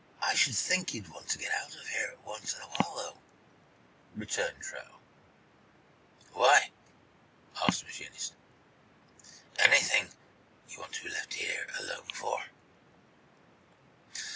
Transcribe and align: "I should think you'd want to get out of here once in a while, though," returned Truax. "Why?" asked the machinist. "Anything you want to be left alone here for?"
"I 0.19 0.33
should 0.33 0.55
think 0.55 0.95
you'd 0.95 1.09
want 1.09 1.29
to 1.29 1.37
get 1.37 1.51
out 1.51 1.75
of 1.75 1.87
here 1.87 2.17
once 2.25 2.55
in 2.55 2.61
a 2.61 2.65
while, 2.65 2.95
though," 2.95 3.17
returned 4.15 4.59
Truax. 4.63 4.87
"Why?" 6.33 6.71
asked 7.61 7.81
the 7.81 7.85
machinist. 7.85 8.33
"Anything 9.59 10.09
you 10.69 10.79
want 10.79 10.93
to 10.93 11.03
be 11.03 11.11
left 11.11 11.35
alone 11.79 12.03
here 12.05 12.15
for?" 12.15 12.45